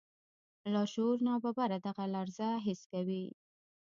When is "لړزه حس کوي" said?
2.15-3.25